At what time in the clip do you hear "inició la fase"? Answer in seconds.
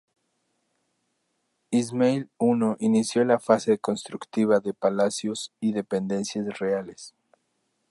2.79-3.77